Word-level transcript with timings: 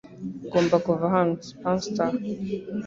Ngomba 0.47 0.75
kuva 0.85 1.05
hano. 1.15 1.33
(Spamster) 1.47 2.11